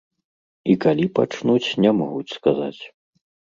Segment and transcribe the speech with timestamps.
[0.73, 2.83] І калі пачнуць, не могуць сказаць.